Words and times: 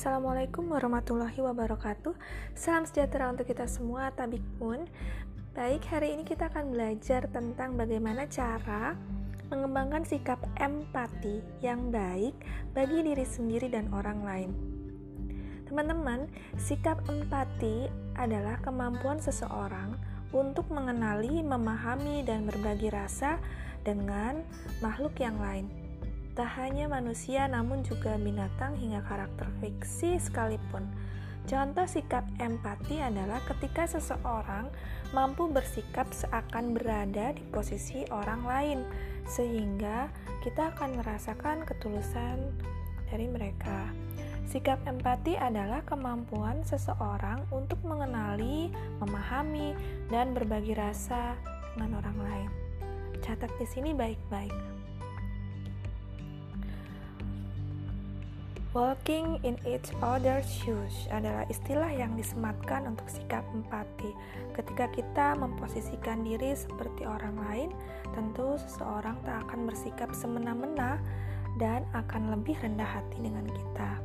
Assalamualaikum 0.00 0.64
warahmatullahi 0.72 1.44
wabarakatuh. 1.44 2.16
Salam 2.56 2.88
sejahtera 2.88 3.28
untuk 3.28 3.44
kita 3.44 3.68
semua 3.68 4.08
Tabik 4.08 4.40
Pun. 4.56 4.88
Baik, 5.52 5.84
hari 5.92 6.16
ini 6.16 6.24
kita 6.24 6.48
akan 6.48 6.72
belajar 6.72 7.28
tentang 7.28 7.76
bagaimana 7.76 8.24
cara 8.24 8.96
mengembangkan 9.52 10.08
sikap 10.08 10.40
empati 10.56 11.44
yang 11.60 11.92
baik 11.92 12.32
bagi 12.72 13.04
diri 13.04 13.28
sendiri 13.28 13.68
dan 13.68 13.92
orang 13.92 14.24
lain. 14.24 14.50
Teman-teman, 15.68 16.32
sikap 16.56 17.04
empati 17.04 17.92
adalah 18.16 18.56
kemampuan 18.64 19.20
seseorang 19.20 20.00
untuk 20.32 20.64
mengenali, 20.72 21.44
memahami, 21.44 22.24
dan 22.24 22.48
berbagi 22.48 22.88
rasa 22.88 23.36
dengan 23.84 24.40
makhluk 24.80 25.12
yang 25.20 25.36
lain 25.36 25.68
Tak 26.40 26.56
hanya 26.56 26.88
manusia, 26.88 27.44
namun 27.52 27.84
juga 27.84 28.16
binatang 28.16 28.72
hingga 28.72 29.04
karakter 29.04 29.44
fiksi 29.60 30.16
sekalipun. 30.16 30.88
Contoh 31.44 31.84
sikap 31.84 32.24
empati 32.40 32.96
adalah 32.96 33.44
ketika 33.44 33.84
seseorang 33.84 34.72
mampu 35.12 35.52
bersikap 35.52 36.08
seakan 36.08 36.72
berada 36.72 37.36
di 37.36 37.44
posisi 37.52 38.08
orang 38.08 38.48
lain, 38.48 38.80
sehingga 39.28 40.08
kita 40.40 40.72
akan 40.72 41.04
merasakan 41.04 41.60
ketulusan 41.68 42.56
dari 43.12 43.28
mereka. 43.28 43.92
Sikap 44.48 44.80
empati 44.88 45.36
adalah 45.36 45.84
kemampuan 45.84 46.64
seseorang 46.64 47.44
untuk 47.52 47.84
mengenali, 47.84 48.72
memahami, 48.96 49.76
dan 50.08 50.32
berbagi 50.32 50.72
rasa 50.72 51.36
dengan 51.76 52.00
orang 52.00 52.16
lain. 52.16 52.50
Catat 53.20 53.52
di 53.60 53.68
sini 53.68 53.92
baik-baik. 53.92 54.79
Walking 58.70 59.42
in 59.42 59.58
each 59.66 59.90
other's 59.98 60.46
shoes 60.46 61.10
adalah 61.10 61.42
istilah 61.50 61.90
yang 61.90 62.14
disematkan 62.14 62.86
untuk 62.86 63.10
sikap 63.10 63.42
empati. 63.50 64.14
Ketika 64.54 64.86
kita 64.94 65.34
memposisikan 65.34 66.22
diri 66.22 66.54
seperti 66.54 67.02
orang 67.02 67.34
lain, 67.50 67.70
tentu 68.14 68.54
seseorang 68.62 69.18
tak 69.26 69.42
akan 69.50 69.66
bersikap 69.66 70.14
semena-mena 70.14 71.02
dan 71.58 71.82
akan 71.98 72.30
lebih 72.30 72.54
rendah 72.62 72.86
hati 72.86 73.18
dengan 73.18 73.42
kita. 73.50 73.98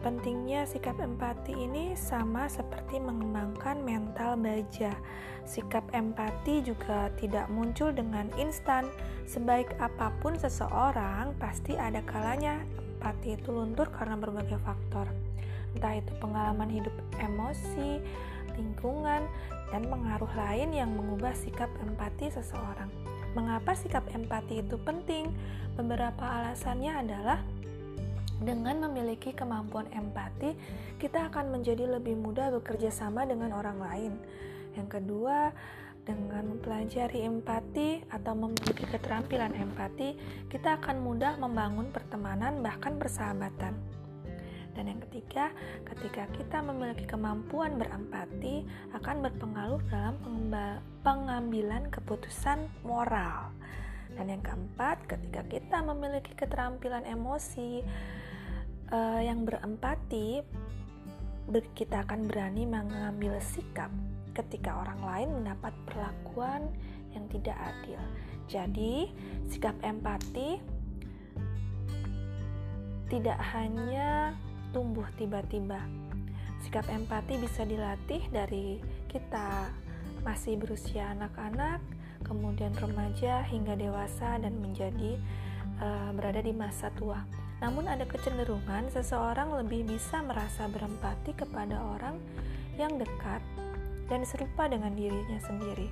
Pentingnya 0.00 0.64
sikap 0.64 0.96
empati 0.96 1.52
ini 1.52 1.92
sama 1.92 2.48
seperti 2.48 2.96
mengembangkan 3.04 3.84
mental 3.84 4.40
baja. 4.40 4.96
Sikap 5.44 5.84
empati 5.92 6.64
juga 6.64 7.12
tidak 7.20 7.52
muncul 7.52 7.92
dengan 7.92 8.32
instan. 8.40 8.88
Sebaik 9.28 9.76
apa 9.76 10.08
pun 10.24 10.40
seseorang, 10.40 11.36
pasti 11.36 11.76
ada 11.76 12.00
kalanya 12.08 12.64
empati 13.06 13.38
itu 13.38 13.54
luntur 13.54 13.86
karena 13.94 14.18
berbagai 14.18 14.58
faktor, 14.66 15.06
entah 15.78 15.94
itu 15.94 16.10
pengalaman 16.18 16.66
hidup 16.66 16.90
emosi, 17.22 18.02
lingkungan, 18.58 19.30
dan 19.70 19.86
pengaruh 19.86 20.34
lain 20.34 20.74
yang 20.74 20.90
mengubah 20.90 21.30
sikap 21.38 21.70
empati 21.86 22.34
seseorang. 22.34 22.90
Mengapa 23.38 23.78
sikap 23.78 24.02
empati 24.10 24.58
itu 24.58 24.74
penting? 24.82 25.30
Beberapa 25.78 26.26
alasannya 26.26 26.92
adalah 26.98 27.38
dengan 28.42 28.90
memiliki 28.90 29.30
kemampuan 29.30 29.86
empati, 29.94 30.58
kita 30.98 31.30
akan 31.30 31.54
menjadi 31.54 31.86
lebih 31.86 32.18
mudah 32.18 32.50
bekerja 32.58 32.90
sama 32.90 33.22
dengan 33.22 33.54
orang 33.54 33.78
lain. 33.78 34.12
Yang 34.74 34.98
kedua, 34.98 35.54
dengan 36.06 36.54
mempelajari 36.54 37.26
empati 37.26 38.06
atau 38.14 38.32
memiliki 38.38 38.86
keterampilan 38.86 39.50
empati, 39.58 40.14
kita 40.46 40.78
akan 40.78 41.02
mudah 41.02 41.34
membangun 41.42 41.90
pertemanan, 41.90 42.62
bahkan 42.62 42.94
persahabatan. 42.94 43.74
Dan 44.78 44.92
yang 44.92 45.00
ketiga, 45.08 45.50
ketika 45.82 46.30
kita 46.36 46.62
memiliki 46.62 47.08
kemampuan 47.08 47.74
berempati, 47.74 48.62
akan 48.94 49.24
berpengaruh 49.26 49.82
dalam 49.90 50.14
pengambilan 51.02 51.90
keputusan 51.90 52.70
moral. 52.86 53.50
Dan 54.14 54.30
yang 54.30 54.44
keempat, 54.44 55.02
ketika 55.10 55.42
kita 55.48 55.82
memiliki 55.82 56.32
keterampilan 56.38 57.02
emosi 57.08 57.82
uh, 58.92 59.20
yang 59.20 59.42
berempati, 59.48 60.44
kita 61.72 62.04
akan 62.04 62.28
berani 62.28 62.68
mengambil 62.68 63.40
sikap 63.40 63.88
ketika 64.36 64.76
orang 64.84 65.00
lain 65.00 65.28
mendapat 65.40 65.72
perlakuan 65.88 66.68
yang 67.16 67.24
tidak 67.32 67.56
adil. 67.56 68.00
Jadi, 68.46 69.08
sikap 69.48 69.74
empati 69.80 70.60
tidak 73.08 73.38
hanya 73.56 74.34
tumbuh 74.76 75.06
tiba-tiba. 75.16 75.80
Sikap 76.60 76.86
empati 76.90 77.38
bisa 77.38 77.62
dilatih 77.64 78.22
dari 78.28 78.82
kita 79.06 79.70
masih 80.26 80.58
berusia 80.58 81.14
anak-anak, 81.14 81.78
kemudian 82.26 82.74
remaja 82.74 83.46
hingga 83.46 83.78
dewasa 83.78 84.42
dan 84.42 84.58
menjadi 84.58 85.14
uh, 85.78 86.10
berada 86.10 86.42
di 86.42 86.50
masa 86.50 86.90
tua. 86.98 87.22
Namun 87.62 87.88
ada 87.88 88.04
kecenderungan 88.04 88.90
seseorang 88.92 89.54
lebih 89.64 89.86
bisa 89.86 90.20
merasa 90.20 90.66
berempati 90.68 91.32
kepada 91.32 91.78
orang 91.78 92.18
yang 92.76 93.00
dekat 93.00 93.40
dan 94.06 94.22
serupa 94.26 94.66
dengan 94.70 94.94
dirinya 94.94 95.38
sendiri. 95.42 95.86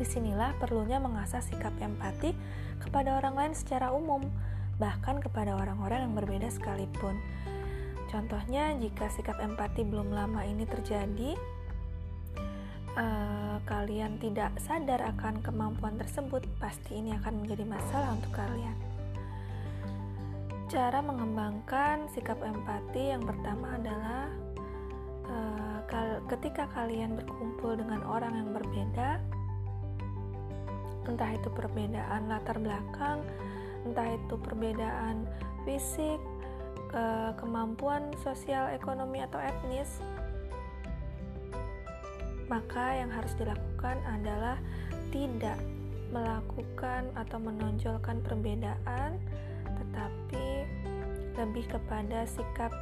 Di 0.00 0.06
sinilah 0.08 0.56
perlunya 0.56 0.96
mengasah 0.96 1.44
sikap 1.44 1.76
empati 1.76 2.32
kepada 2.80 3.20
orang 3.20 3.36
lain 3.36 3.52
secara 3.52 3.92
umum, 3.92 4.24
bahkan 4.80 5.20
kepada 5.20 5.52
orang-orang 5.52 6.08
yang 6.08 6.14
berbeda 6.16 6.48
sekalipun. 6.48 7.20
Contohnya, 8.08 8.74
jika 8.80 9.12
sikap 9.12 9.38
empati 9.38 9.84
belum 9.84 10.10
lama 10.10 10.42
ini 10.42 10.64
terjadi, 10.66 11.36
uh, 12.96 13.60
kalian 13.68 14.18
tidak 14.18 14.56
sadar 14.58 15.04
akan 15.14 15.44
kemampuan 15.44 16.00
tersebut, 16.00 16.42
pasti 16.58 16.98
ini 16.98 17.14
akan 17.20 17.44
menjadi 17.44 17.68
masalah 17.68 18.16
untuk 18.16 18.32
kalian. 18.34 18.74
Cara 20.70 21.02
mengembangkan 21.02 22.06
sikap 22.14 22.38
empati 22.40 23.10
yang 23.10 23.26
pertama 23.26 23.74
adalah 23.74 24.30
ketika 26.30 26.70
kalian 26.70 27.18
berkumpul 27.18 27.74
dengan 27.74 28.06
orang 28.06 28.32
yang 28.38 28.50
berbeda, 28.54 29.18
entah 31.10 31.30
itu 31.34 31.50
perbedaan 31.50 32.30
latar 32.30 32.56
belakang, 32.62 33.18
entah 33.82 34.06
itu 34.14 34.34
perbedaan 34.38 35.26
fisik, 35.66 36.22
ke 36.90 37.06
kemampuan 37.38 38.10
sosial, 38.18 38.66
ekonomi, 38.74 39.22
atau 39.22 39.38
etnis, 39.38 40.02
maka 42.50 42.98
yang 42.98 43.10
harus 43.14 43.30
dilakukan 43.38 43.94
adalah 44.10 44.58
tidak 45.14 45.54
melakukan 46.10 47.06
atau 47.14 47.38
menonjolkan 47.38 48.18
perbedaan, 48.26 49.22
tetapi 49.62 50.66
lebih 51.38 51.70
kepada 51.70 52.26
sikap 52.26 52.74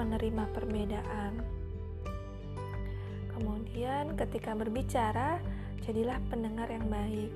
menerima 0.00 0.48
perbedaan. 0.56 1.32
Kemudian, 3.36 4.16
ketika 4.16 4.56
berbicara, 4.56 5.36
jadilah 5.84 6.16
pendengar 6.32 6.72
yang 6.72 6.88
baik. 6.88 7.32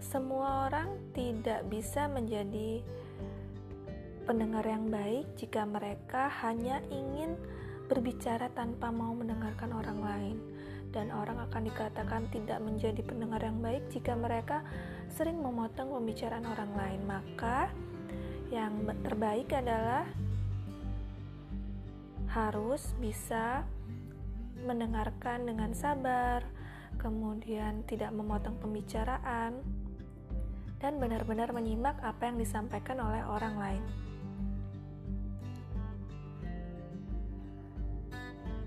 Semua 0.00 0.68
orang 0.68 0.96
tidak 1.12 1.68
bisa 1.68 2.08
menjadi 2.08 2.80
pendengar 4.24 4.64
yang 4.64 4.88
baik 4.88 5.24
jika 5.36 5.68
mereka 5.68 6.32
hanya 6.42 6.80
ingin 6.88 7.36
berbicara 7.86 8.50
tanpa 8.56 8.90
mau 8.90 9.14
mendengarkan 9.14 9.70
orang 9.70 9.98
lain, 10.02 10.36
dan 10.90 11.14
orang 11.14 11.38
akan 11.46 11.70
dikatakan 11.70 12.26
tidak 12.34 12.58
menjadi 12.58 13.00
pendengar 13.06 13.38
yang 13.44 13.62
baik 13.62 13.86
jika 13.94 14.18
mereka 14.18 14.66
sering 15.14 15.38
memotong 15.38 15.94
pembicaraan 15.94 16.44
orang 16.44 16.72
lain. 16.74 17.00
Maka, 17.06 17.70
yang 18.50 18.84
terbaik 19.06 19.50
adalah 19.54 20.06
harus 22.36 22.92
bisa 23.00 23.64
mendengarkan 24.60 25.48
dengan 25.48 25.72
sabar, 25.72 26.44
kemudian 27.00 27.80
tidak 27.88 28.12
memotong 28.12 28.60
pembicaraan, 28.60 29.64
dan 30.76 31.00
benar-benar 31.00 31.56
menyimak 31.56 31.96
apa 32.04 32.28
yang 32.28 32.36
disampaikan 32.36 33.00
oleh 33.00 33.24
orang 33.24 33.56
lain. 33.56 33.84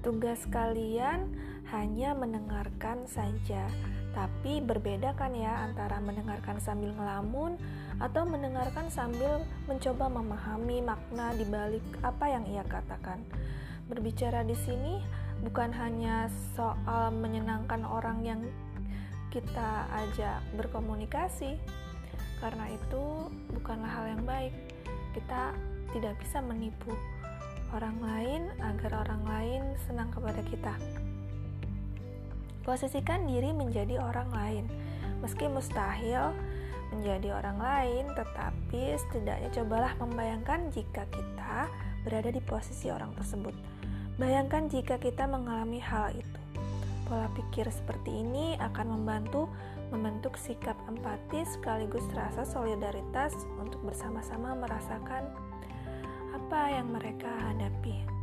Tugas 0.01 0.42
kalian 0.50 1.30
hanya 1.69 2.18
mendengarkan 2.18 3.06
saja, 3.06 3.69
tapi 4.15 4.59
berbeda 4.63 5.13
kan 5.15 5.31
ya 5.38 5.65
antara 5.65 6.01
mendengarkan 6.01 6.57
sambil 6.57 6.91
ngelamun 6.97 7.56
atau 8.00 8.23
mendengarkan 8.25 8.88
sambil 8.89 9.44
mencoba 9.69 10.09
memahami 10.09 10.81
makna 10.81 11.35
di 11.35 11.45
balik 11.45 11.85
apa 12.01 12.25
yang 12.31 12.45
ia 12.50 12.63
katakan. 12.65 13.21
Berbicara 13.89 14.45
di 14.45 14.57
sini 14.57 15.01
bukan 15.45 15.71
hanya 15.75 16.27
soal 16.56 17.13
menyenangkan 17.15 17.85
orang 17.88 18.21
yang 18.25 18.41
kita 19.29 19.85
ajak 19.94 20.41
berkomunikasi 20.57 21.61
karena 22.41 22.65
itu 22.71 23.29
bukanlah 23.53 23.89
hal 23.89 24.06
yang 24.09 24.23
baik 24.25 24.53
kita 25.13 25.53
tidak 25.94 26.15
bisa 26.21 26.39
menipu 26.41 26.94
orang 27.73 27.97
lain 28.01 28.41
agar 28.61 29.06
orang 29.06 29.21
lain 29.25 29.63
senang 29.85 30.09
kepada 30.09 30.41
kita. 30.45 30.73
Posisikan 32.69 33.25
diri 33.25 33.50
menjadi 33.50 33.98
orang 33.98 34.30
lain, 34.30 34.69
meski 35.25 35.50
mustahil 35.50 36.38
menjadi 36.94 37.33
orang 37.42 37.57
lain, 37.57 38.06
tetapi 38.13 38.94
setidaknya 38.94 39.50
cobalah 39.57 39.98
membayangkan 39.98 40.69
jika 40.69 41.10
kita 41.10 41.66
berada 42.06 42.30
di 42.30 42.38
posisi 42.45 42.94
orang 42.94 43.10
tersebut. 43.18 43.57
Bayangkan 44.21 44.69
jika 44.69 45.01
kita 45.01 45.25
mengalami 45.25 45.81
hal 45.81 46.13
itu. 46.13 46.39
Pola 47.10 47.25
pikir 47.33 47.66
seperti 47.74 48.21
ini 48.21 48.54
akan 48.62 49.01
membantu 49.01 49.50
membentuk 49.89 50.38
sikap 50.38 50.77
empati 50.86 51.42
sekaligus 51.50 52.06
rasa 52.13 52.45
solidaritas 52.45 53.33
untuk 53.57 53.81
bersama-sama 53.81 54.54
merasakan 54.54 55.25
apa 56.38 56.62
yang 56.69 56.94
mereka 56.94 57.33
hadapi. 57.50 58.19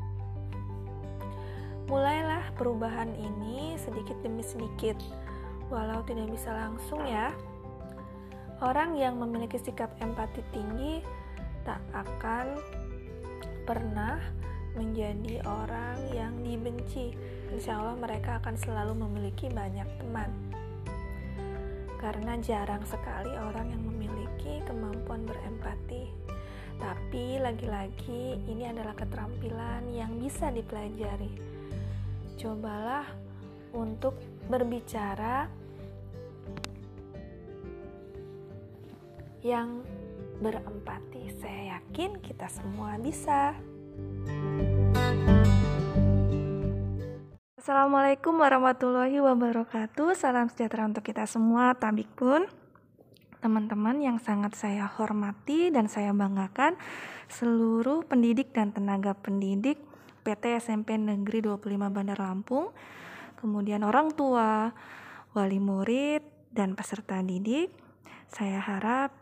Mulailah 1.87 2.51
perubahan 2.59 3.15
ini 3.15 3.79
sedikit 3.79 4.19
demi 4.27 4.43
sedikit, 4.43 4.99
walau 5.71 6.03
tidak 6.03 6.35
bisa 6.35 6.51
langsung 6.51 6.99
ya. 7.07 7.31
Orang 8.59 8.99
yang 8.99 9.23
memiliki 9.23 9.55
sikap 9.63 9.95
empati 10.03 10.43
tinggi 10.51 10.99
tak 11.63 11.79
akan 11.95 12.59
pernah 13.63 14.19
menjadi 14.75 15.47
orang 15.47 16.11
yang 16.11 16.35
dibenci. 16.43 17.15
Insya 17.55 17.79
Allah 17.79 17.95
mereka 17.95 18.43
akan 18.43 18.59
selalu 18.59 19.07
memiliki 19.07 19.47
banyak 19.47 19.87
teman. 20.03 20.31
Karena 22.03 22.35
jarang 22.43 22.83
sekali 22.83 23.31
orang 23.31 23.71
yang 23.71 23.83
memiliki 23.87 24.59
kemampuan 24.67 25.23
berempati. 25.23 26.11
Tapi 26.77 27.41
lagi-lagi 27.41 28.43
ini 28.51 28.69
adalah 28.69 28.93
keterampilan 28.93 29.87
yang 29.95 30.19
bisa 30.21 30.53
dipelajari. 30.53 31.56
Cobalah 32.37 33.09
untuk 33.73 34.21
berbicara 34.45 35.49
yang 39.41 39.81
berempati. 40.45 41.33
Saya 41.41 41.81
yakin 41.81 42.21
kita 42.21 42.45
semua 42.53 43.01
bisa. 43.01 43.57
Assalamualaikum 47.57 48.37
warahmatullahi 48.37 49.19
wabarakatuh 49.19 50.15
Salam 50.15 50.53
sejahtera 50.53 50.87
untuk 50.87 51.03
kita 51.03 51.27
semua 51.27 51.75
Tabik 51.75 52.07
pun 52.15 52.47
Teman-teman 53.43 53.99
yang 53.99 54.23
sangat 54.23 54.55
saya 54.55 54.87
hormati 54.87 55.75
dan 55.75 55.91
saya 55.91 56.15
banggakan 56.15 56.79
Seluruh 57.27 58.07
pendidik 58.07 58.55
dan 58.55 58.71
tenaga 58.71 59.19
pendidik 59.19 59.83
PT 60.27 60.59
SMP 60.59 60.99
Negeri 60.99 61.47
25 61.47 61.87
Bandar 61.95 62.19
Lampung 62.19 62.75
Kemudian 63.39 63.87
orang 63.87 64.11
tua, 64.11 64.75
wali 65.31 65.63
murid, 65.63 66.27
dan 66.51 66.75
peserta 66.75 67.23
didik 67.23 67.71
Saya 68.27 68.59
harap 68.59 69.15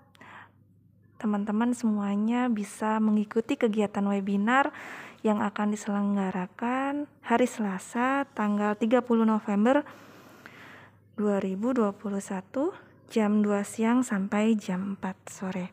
teman-teman 1.21 1.73
semuanya 1.77 2.53
bisa 2.53 3.01
mengikuti 3.01 3.57
kegiatan 3.57 4.05
webinar 4.05 4.77
yang 5.25 5.41
akan 5.41 5.73
diselenggarakan 5.73 7.09
hari 7.25 7.49
Selasa 7.49 8.29
tanggal 8.37 8.77
30 8.77 9.01
November 9.25 9.89
2021 11.17 11.97
jam 13.09 13.41
2 13.41 13.65
siang 13.65 14.05
sampai 14.05 14.53
jam 14.53 15.01
4 15.01 15.33
sore. 15.33 15.73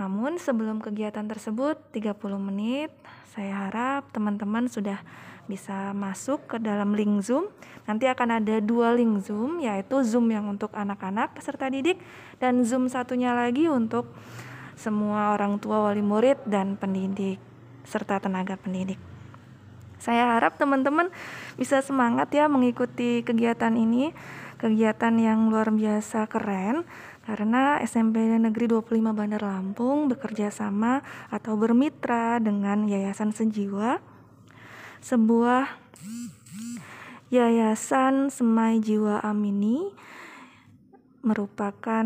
Namun 0.00 0.40
sebelum 0.40 0.80
kegiatan 0.80 1.28
tersebut 1.28 1.76
30 1.92 2.16
menit, 2.40 2.88
saya 3.36 3.68
harap 3.68 4.08
teman-teman 4.16 4.64
sudah 4.64 4.96
bisa 5.44 5.92
masuk 5.92 6.40
ke 6.48 6.56
dalam 6.56 6.96
link 6.96 7.20
Zoom. 7.20 7.52
Nanti 7.84 8.08
akan 8.08 8.40
ada 8.40 8.64
dua 8.64 8.96
link 8.96 9.20
Zoom, 9.28 9.60
yaitu 9.60 10.00
Zoom 10.00 10.32
yang 10.32 10.48
untuk 10.48 10.72
anak-anak 10.72 11.36
peserta 11.36 11.68
didik 11.68 12.00
dan 12.40 12.64
Zoom 12.64 12.88
satunya 12.88 13.36
lagi 13.36 13.68
untuk 13.68 14.08
semua 14.72 15.36
orang 15.36 15.60
tua 15.60 15.84
wali 15.92 16.00
murid 16.00 16.40
dan 16.48 16.80
pendidik 16.80 17.36
serta 17.84 18.24
tenaga 18.24 18.56
pendidik. 18.56 18.96
Saya 20.00 20.32
harap 20.32 20.56
teman-teman 20.56 21.12
bisa 21.60 21.84
semangat 21.84 22.32
ya 22.32 22.48
mengikuti 22.48 23.20
kegiatan 23.20 23.76
ini, 23.76 24.16
kegiatan 24.56 25.12
yang 25.20 25.52
luar 25.52 25.68
biasa 25.68 26.24
keren 26.24 26.88
karena 27.30 27.78
SMP 27.78 28.26
Negeri 28.26 28.66
25 28.66 29.14
Bandar 29.14 29.38
Lampung 29.46 30.10
bekerja 30.10 30.50
sama 30.50 30.98
atau 31.30 31.54
bermitra 31.54 32.42
dengan 32.42 32.90
Yayasan 32.90 33.30
Sejiwa, 33.30 34.02
sebuah 34.98 35.70
yayasan 37.30 38.34
semai 38.34 38.82
jiwa 38.82 39.22
Amini 39.22 39.94
merupakan 41.22 42.02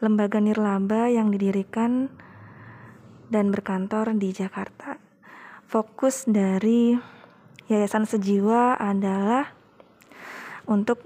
lembaga 0.00 0.40
nirlaba 0.40 1.12
yang 1.12 1.28
didirikan 1.28 2.08
dan 3.28 3.52
berkantor 3.52 4.16
di 4.16 4.32
Jakarta. 4.32 4.96
Fokus 5.68 6.24
dari 6.24 6.96
Yayasan 7.68 8.08
Sejiwa 8.08 8.80
adalah 8.80 9.52
untuk 10.64 11.04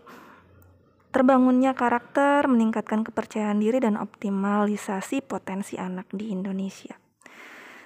terbangunnya 1.14 1.78
karakter, 1.78 2.50
meningkatkan 2.50 3.06
kepercayaan 3.06 3.62
diri 3.62 3.78
dan 3.78 3.94
optimalisasi 3.94 5.22
potensi 5.22 5.78
anak 5.78 6.10
di 6.10 6.34
Indonesia. 6.34 6.98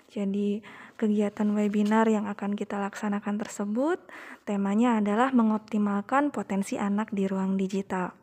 Jadi, 0.09 0.65
kegiatan 0.97 1.53
webinar 1.53 2.09
yang 2.09 2.25
akan 2.25 2.57
kita 2.57 2.81
laksanakan 2.81 3.37
tersebut 3.37 4.01
temanya 4.49 4.97
adalah 4.99 5.29
mengoptimalkan 5.37 6.33
potensi 6.33 6.81
anak 6.81 7.13
di 7.13 7.29
ruang 7.29 7.61
digital. 7.61 8.17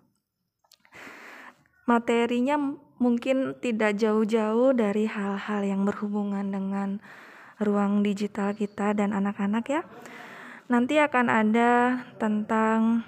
Materinya 1.86 2.58
mungkin 2.98 3.62
tidak 3.62 4.02
jauh-jauh 4.02 4.74
dari 4.74 5.06
hal-hal 5.06 5.62
yang 5.62 5.86
berhubungan 5.86 6.50
dengan 6.50 6.98
ruang 7.62 8.02
digital 8.02 8.58
kita 8.58 8.98
dan 8.98 9.14
anak-anak 9.14 9.66
ya. 9.70 9.82
Nanti 10.66 10.98
akan 10.98 11.30
ada 11.30 12.02
tentang 12.18 13.06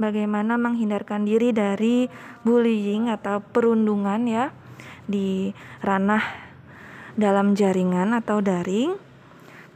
bagaimana 0.00 0.56
menghindarkan 0.56 1.28
diri 1.28 1.52
dari 1.52 2.08
bullying 2.42 3.12
atau 3.12 3.44
perundungan 3.44 4.24
ya 4.24 4.48
di 5.04 5.52
ranah 5.84 6.24
dalam 7.20 7.52
jaringan 7.52 8.16
atau 8.16 8.40
daring. 8.40 8.96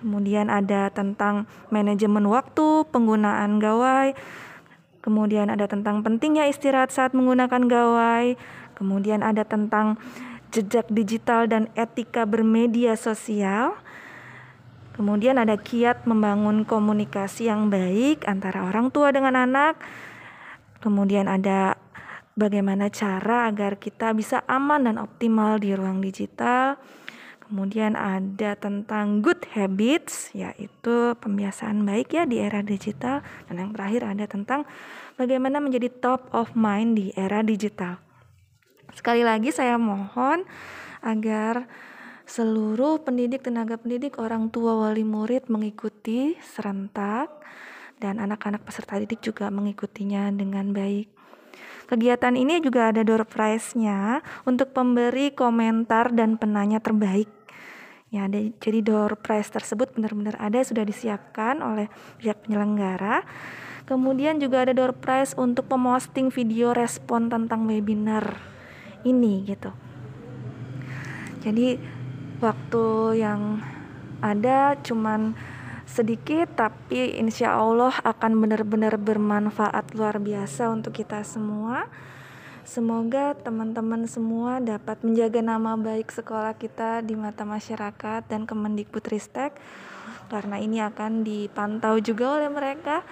Kemudian 0.00 0.48
ada 0.48 0.88
tentang 0.88 1.44
manajemen 1.68 2.24
waktu, 2.28 2.88
penggunaan 2.88 3.60
gawai. 3.60 4.16
Kemudian 5.04 5.52
ada 5.52 5.68
tentang 5.68 6.00
pentingnya 6.00 6.48
istirahat 6.48 6.88
saat 6.88 7.12
menggunakan 7.12 7.68
gawai, 7.68 8.40
Kemudian 8.74 9.22
ada 9.22 9.46
tentang 9.46 9.96
jejak 10.50 10.86
digital 10.90 11.46
dan 11.46 11.70
etika 11.78 12.26
bermedia 12.26 12.98
sosial. 12.98 13.78
Kemudian 14.94 15.38
ada 15.42 15.58
kiat 15.58 16.06
membangun 16.06 16.62
komunikasi 16.62 17.50
yang 17.50 17.66
baik 17.70 18.26
antara 18.30 18.66
orang 18.66 18.94
tua 18.94 19.10
dengan 19.10 19.34
anak. 19.34 19.78
Kemudian 20.84 21.32
ada 21.32 21.80
bagaimana 22.36 22.92
cara 22.92 23.48
agar 23.48 23.80
kita 23.80 24.12
bisa 24.12 24.44
aman 24.44 24.84
dan 24.84 25.00
optimal 25.00 25.56
di 25.56 25.72
ruang 25.72 26.04
digital. 26.04 26.76
Kemudian 27.40 27.96
ada 27.96 28.52
tentang 28.52 29.24
good 29.24 29.40
habits, 29.56 30.28
yaitu 30.36 31.16
pembiasaan 31.16 31.88
baik 31.88 32.12
ya 32.12 32.28
di 32.28 32.36
era 32.36 32.60
digital. 32.60 33.24
Dan 33.48 33.64
yang 33.64 33.70
terakhir 33.72 34.04
ada 34.04 34.28
tentang 34.28 34.68
bagaimana 35.16 35.56
menjadi 35.56 35.88
top 35.88 36.28
of 36.36 36.52
mind 36.52 37.00
di 37.00 37.16
era 37.16 37.40
digital. 37.40 37.96
Sekali 38.92 39.24
lagi 39.24 39.56
saya 39.56 39.80
mohon 39.80 40.44
agar 41.00 41.64
seluruh 42.28 43.00
pendidik, 43.00 43.40
tenaga 43.40 43.80
pendidik, 43.80 44.20
orang 44.20 44.52
tua, 44.52 44.76
wali 44.84 45.04
murid 45.04 45.48
mengikuti 45.48 46.36
serentak 46.44 47.32
dan 47.98 48.22
anak-anak 48.22 48.62
peserta 48.64 48.98
didik 48.98 49.20
juga 49.20 49.50
mengikutinya 49.52 50.32
dengan 50.34 50.70
baik. 50.70 51.10
Kegiatan 51.84 52.34
ini 52.34 52.64
juga 52.64 52.90
ada 52.90 53.04
door 53.04 53.28
prize-nya 53.28 54.24
untuk 54.48 54.72
pemberi 54.72 55.30
komentar 55.36 56.10
dan 56.16 56.40
penanya 56.40 56.80
terbaik. 56.80 57.28
Ya, 58.08 58.30
jadi 58.30 58.78
door 58.80 59.18
prize 59.18 59.50
tersebut 59.50 59.92
benar-benar 59.98 60.38
ada 60.38 60.62
sudah 60.62 60.86
disiapkan 60.86 61.60
oleh 61.60 61.90
pihak 62.22 62.46
penyelenggara. 62.46 63.26
Kemudian 63.84 64.40
juga 64.40 64.64
ada 64.64 64.72
door 64.72 64.96
prize 64.96 65.36
untuk 65.36 65.68
memosting 65.68 66.32
video 66.32 66.72
respon 66.72 67.28
tentang 67.28 67.68
webinar 67.68 68.54
ini 69.04 69.44
gitu 69.44 69.74
jadi 71.44 71.76
waktu 72.40 72.84
yang 73.20 73.60
ada 74.24 74.80
cuman 74.80 75.36
sedikit 75.84 76.48
tapi 76.56 77.16
insya 77.20 77.56
Allah 77.56 77.92
akan 78.02 78.40
benar-benar 78.40 78.96
bermanfaat 78.96 79.92
luar 79.92 80.20
biasa 80.20 80.72
untuk 80.72 80.96
kita 80.96 81.20
semua 81.22 81.88
Semoga 82.64 83.36
teman-teman 83.36 84.08
semua 84.08 84.56
dapat 84.56 85.04
menjaga 85.04 85.44
nama 85.44 85.76
baik 85.76 86.08
sekolah 86.08 86.56
kita 86.56 87.04
di 87.04 87.12
mata 87.12 87.44
masyarakat 87.44 88.24
dan 88.24 88.48
Kemendikbudristek 88.48 89.52
karena 90.32 90.56
ini 90.56 90.80
akan 90.80 91.28
dipantau 91.28 92.00
juga 92.00 92.40
oleh 92.40 92.48
mereka. 92.48 93.04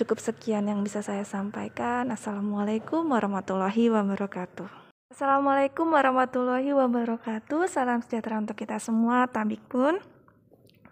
Cukup 0.00 0.24
sekian 0.24 0.72
yang 0.72 0.80
bisa 0.80 1.04
saya 1.04 1.20
sampaikan. 1.28 2.08
Assalamualaikum 2.08 3.04
warahmatullahi 3.04 3.92
wabarakatuh. 3.92 4.68
Assalamualaikum 5.12 5.92
warahmatullahi 5.92 6.72
wabarakatuh. 6.72 7.68
Salam 7.68 8.00
sejahtera 8.00 8.40
untuk 8.40 8.56
kita 8.56 8.80
semua. 8.80 9.28
Tabik 9.28 9.60
pun 9.68 10.00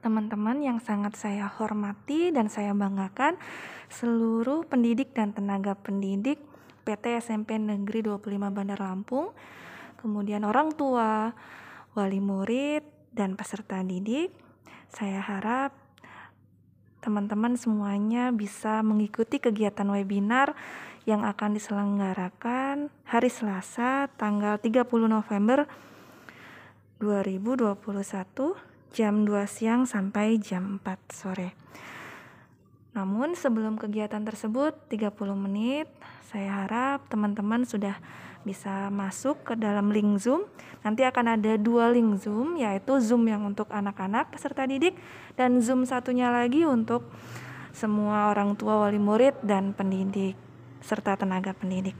teman-teman 0.04 0.61
yang 0.61 0.84
sangat 0.84 1.16
saya 1.16 1.49
hormati 1.49 2.28
dan 2.28 2.52
saya 2.52 2.76
banggakan 2.76 3.40
seluruh 3.88 4.68
pendidik 4.68 5.16
dan 5.16 5.32
tenaga 5.32 5.73
pendidik 5.73 6.37
PT 6.84 7.25
SMP 7.25 7.56
Negeri 7.56 8.04
25 8.04 8.52
Bandar 8.52 8.76
Lampung, 8.84 9.32
kemudian 10.04 10.44
orang 10.44 10.76
tua, 10.76 11.32
wali 11.96 12.20
murid, 12.20 12.84
dan 13.16 13.32
peserta 13.32 13.80
didik. 13.80 14.37
Saya 14.92 15.25
harap 15.25 15.73
teman-teman 17.00 17.56
semuanya 17.56 18.28
bisa 18.28 18.84
mengikuti 18.84 19.40
kegiatan 19.40 19.88
webinar 19.88 20.52
yang 21.08 21.25
akan 21.25 21.56
diselenggarakan 21.56 22.92
hari 23.08 23.32
Selasa 23.32 24.12
tanggal 24.20 24.61
30 24.61 24.84
November 25.08 25.64
2021 27.00 28.74
jam 28.94 29.26
2 29.26 29.42
siang 29.50 29.90
sampai 29.90 30.38
jam 30.38 30.78
4 30.78 31.10
sore. 31.10 31.50
Namun 32.94 33.34
sebelum 33.34 33.74
kegiatan 33.74 34.22
tersebut 34.22 34.78
30 34.86 35.10
menit, 35.34 35.90
saya 36.30 36.62
harap 36.62 37.10
teman-teman 37.10 37.66
sudah 37.66 37.98
bisa 38.46 38.92
masuk 38.94 39.42
ke 39.42 39.58
dalam 39.58 39.90
link 39.90 40.22
Zoom. 40.22 40.46
Nanti 40.86 41.02
akan 41.02 41.34
ada 41.34 41.58
dua 41.58 41.90
link 41.90 42.22
Zoom, 42.22 42.54
yaitu 42.54 43.02
Zoom 43.02 43.26
yang 43.26 43.42
untuk 43.42 43.66
anak-anak 43.74 44.30
peserta 44.30 44.62
didik 44.68 44.94
dan 45.34 45.58
Zoom 45.58 45.82
satunya 45.88 46.30
lagi 46.30 46.62
untuk 46.62 47.02
semua 47.74 48.30
orang 48.30 48.54
tua 48.54 48.86
wali 48.86 49.02
murid 49.02 49.42
dan 49.42 49.74
pendidik 49.74 50.38
serta 50.84 51.18
tenaga 51.18 51.50
pendidik. 51.56 51.96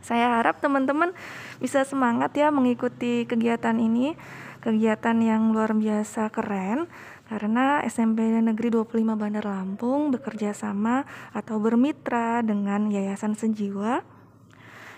Saya 0.00 0.40
harap 0.40 0.64
teman-teman 0.64 1.12
bisa 1.60 1.84
semangat 1.84 2.32
ya 2.32 2.48
mengikuti 2.48 3.28
kegiatan 3.28 3.76
ini, 3.76 4.16
kegiatan 4.60 5.16
yang 5.20 5.56
luar 5.56 5.72
biasa 5.72 6.28
keren 6.28 6.84
karena 7.26 7.80
SMP 7.86 8.28
Negeri 8.28 8.68
25 8.74 9.16
Bandar 9.16 9.46
Lampung 9.48 10.12
bekerja 10.12 10.52
sama 10.52 11.08
atau 11.32 11.56
bermitra 11.62 12.44
dengan 12.44 12.92
Yayasan 12.92 13.38
Sejiwa, 13.38 14.04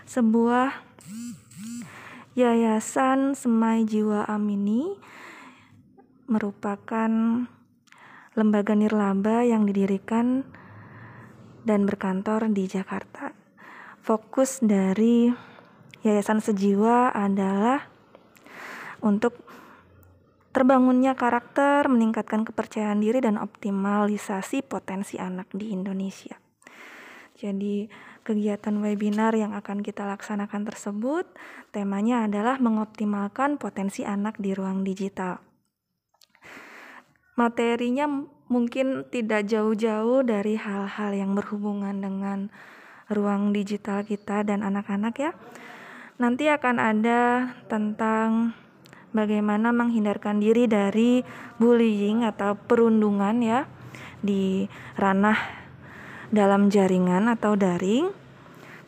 sebuah 0.09 0.73
yayasan 2.33 3.37
semai 3.37 3.85
jiwa 3.85 4.25
Amini 4.25 4.97
merupakan 6.25 7.11
lembaga 8.33 8.73
nirlaba 8.73 9.45
yang 9.45 9.69
didirikan 9.69 10.49
dan 11.69 11.85
berkantor 11.85 12.49
di 12.49 12.65
Jakarta. 12.65 13.37
Fokus 14.01 14.65
dari 14.65 15.29
Yayasan 16.03 16.41
Sejiwa 16.41 17.13
adalah 17.13 17.87
untuk 19.05 19.52
terbangunnya 20.53 21.17
karakter, 21.17 21.89
meningkatkan 21.89 22.45
kepercayaan 22.45 23.01
diri, 23.01 23.25
dan 23.25 23.41
optimalisasi 23.41 24.65
potensi 24.65 25.17
anak 25.17 25.49
di 25.53 25.73
Indonesia. 25.73 26.37
Jadi, 27.37 27.89
kegiatan 28.23 28.77
webinar 28.79 29.35
yang 29.35 29.57
akan 29.57 29.83
kita 29.83 30.07
laksanakan 30.07 30.63
tersebut 30.63 31.27
temanya 31.75 32.31
adalah 32.31 32.63
mengoptimalkan 32.63 33.59
potensi 33.59 34.07
anak 34.07 34.39
di 34.39 34.55
ruang 34.55 34.87
digital. 34.87 35.43
Materinya 37.35 38.07
mungkin 38.53 39.09
tidak 39.09 39.49
jauh-jauh 39.49 40.21
dari 40.23 40.61
hal-hal 40.61 41.17
yang 41.17 41.33
berhubungan 41.33 41.99
dengan 41.99 42.53
ruang 43.09 43.51
digital 43.57 44.05
kita 44.05 44.45
dan 44.45 44.61
anak-anak 44.61 45.15
ya. 45.17 45.33
Nanti 46.21 46.47
akan 46.53 46.77
ada 46.77 47.51
tentang 47.67 48.53
bagaimana 49.13 49.71
menghindarkan 49.71 50.41
diri 50.41 50.67
dari 50.67 51.21
bullying 51.61 52.25
atau 52.27 52.57
perundungan 52.57 53.39
ya 53.45 53.69
di 54.25 54.67
ranah 54.97 55.37
dalam 56.33 56.73
jaringan 56.73 57.29
atau 57.29 57.55
daring. 57.55 58.09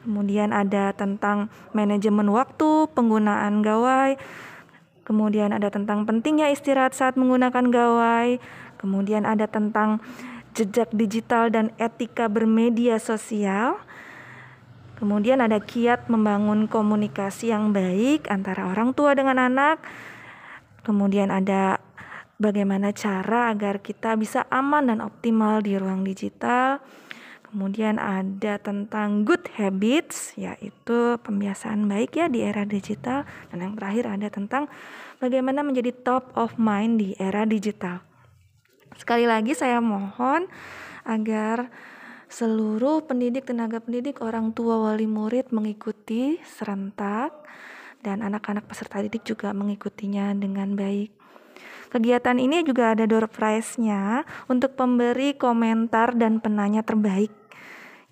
Kemudian 0.05 0.53
ada 0.53 0.93
tentang 0.93 1.49
manajemen 1.73 2.29
waktu, 2.29 2.89
penggunaan 2.93 3.65
gawai. 3.65 4.21
Kemudian 5.05 5.53
ada 5.53 5.69
tentang 5.69 6.09
pentingnya 6.09 6.49
istirahat 6.53 6.97
saat 6.97 7.17
menggunakan 7.17 7.69
gawai. 7.69 8.41
Kemudian 8.81 9.25
ada 9.25 9.49
tentang 9.49 10.01
jejak 10.57 10.93
digital 10.93 11.49
dan 11.49 11.73
etika 11.81 12.29
bermedia 12.29 13.01
sosial. 13.01 13.81
Kemudian 15.01 15.41
ada 15.45 15.61
kiat 15.61 16.09
membangun 16.09 16.71
komunikasi 16.71 17.53
yang 17.53 17.73
baik 17.75 18.29
antara 18.31 18.71
orang 18.71 18.95
tua 18.95 19.13
dengan 19.13 19.37
anak 19.41 19.83
Kemudian 20.85 21.33
ada 21.33 21.81
bagaimana 22.37 22.93
cara 22.93 23.49
agar 23.49 23.81
kita 23.81 24.21
bisa 24.21 24.45
aman 24.53 24.93
dan 24.93 25.01
optimal 25.01 25.65
di 25.65 25.81
ruang 25.81 26.05
digital. 26.05 26.85
Kemudian 27.49 28.03
ada 28.03 28.59
tentang 28.59 29.23
good 29.23 29.47
habits, 29.55 30.35
yaitu 30.35 31.17
pembiasaan 31.23 31.87
baik 31.87 32.19
ya 32.19 32.27
di 32.27 32.45
era 32.45 32.67
digital. 32.67 33.25
Dan 33.49 33.65
yang 33.65 33.75
terakhir 33.79 34.05
ada 34.11 34.29
tentang 34.29 34.67
bagaimana 35.23 35.65
menjadi 35.65 35.95
top 36.05 36.35
of 36.37 36.59
mind 36.61 37.01
di 37.01 37.09
era 37.17 37.47
digital. 37.47 38.05
Sekali 38.99 39.25
lagi 39.25 39.55
saya 39.55 39.79
mohon 39.79 40.51
agar 41.07 41.71
seluruh 42.27 43.07
pendidik, 43.07 43.47
tenaga 43.47 43.79
pendidik, 43.79 44.19
orang 44.19 44.51
tua, 44.51 44.91
wali 44.91 45.07
murid 45.07 45.55
mengikuti 45.55 46.43
serentak 46.43 47.31
dan 48.05 48.21
anak-anak 48.21 48.69
peserta 48.69 49.01
didik 49.01 49.25
juga 49.25 49.57
mengikutinya 49.57 50.37
dengan 50.37 50.77
baik. 50.77 51.09
Kegiatan 51.89 52.37
ini 52.37 52.61
juga 52.67 52.93
ada 52.93 53.09
door 53.09 53.31
prize-nya 53.31 54.29
untuk 54.51 54.77
pemberi 54.77 55.33
komentar 55.33 56.13
dan 56.13 56.43
penanya 56.45 56.85
terbaik. 56.85 57.33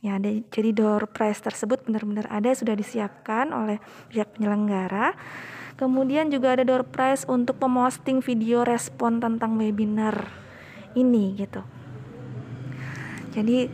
Ya, 0.03 0.19
jadi 0.23 0.71
door 0.75 1.07
prize 1.11 1.39
tersebut 1.39 1.87
benar-benar 1.87 2.27
ada 2.27 2.51
sudah 2.55 2.75
disiapkan 2.75 3.55
oleh 3.55 3.79
pihak 4.11 4.35
penyelenggara. 4.35 5.15
Kemudian 5.79 6.31
juga 6.31 6.59
ada 6.59 6.67
door 6.67 6.87
prize 6.87 7.27
untuk 7.27 7.59
pemosting 7.59 8.23
video 8.23 8.63
respon 8.67 9.23
tentang 9.23 9.59
webinar 9.59 10.31
ini 10.95 11.39
gitu. 11.39 11.63
Jadi 13.35 13.67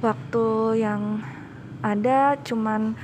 waktu 0.00 0.46
yang 0.80 1.20
ada 1.84 2.38
cuman 2.40 2.96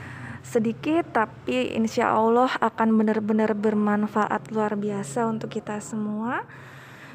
sedikit 0.49 1.05
tapi 1.13 1.77
insya 1.77 2.17
Allah 2.17 2.49
akan 2.65 2.97
benar-benar 2.97 3.53
bermanfaat 3.53 4.49
luar 4.49 4.81
biasa 4.81 5.29
untuk 5.29 5.53
kita 5.53 5.77
semua. 5.85 6.49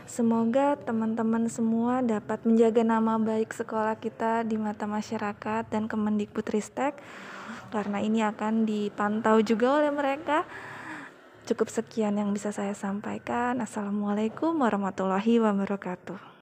Semoga 0.05 0.77
teman-teman 0.77 1.49
semua 1.49 2.05
dapat 2.05 2.45
menjaga 2.45 2.85
nama 2.85 3.17
baik 3.17 3.49
sekolah 3.49 3.97
kita 3.97 4.45
di 4.45 4.61
mata 4.61 4.85
masyarakat 4.85 5.65
dan 5.73 5.89
Kemendikbudristek 5.89 7.01
karena 7.73 7.97
ini 7.97 8.21
akan 8.21 8.69
dipantau 8.69 9.41
juga 9.41 9.81
oleh 9.81 9.89
mereka. 9.89 10.45
Cukup 11.43 11.67
sekian 11.67 12.15
yang 12.15 12.31
bisa 12.31 12.55
saya 12.55 12.71
sampaikan. 12.77 13.59
Assalamualaikum 13.59 14.55
warahmatullahi 14.61 15.43
wabarakatuh. 15.43 16.31